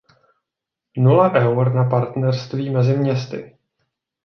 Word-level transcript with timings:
Nula 1.07 1.27
eur 1.41 1.69
na 1.73 1.83
partnerství 1.89 2.69
mezi 2.69 2.97
městy! 2.97 3.57